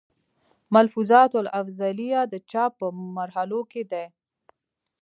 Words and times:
ملفوظات 0.73 1.31
الافضلېه، 1.41 2.21
د 2.31 2.33
چاپ 2.51 2.71
پۀ 2.79 2.87
مرحلو 3.17 3.59
کښې 3.71 3.83
دی 3.91 4.05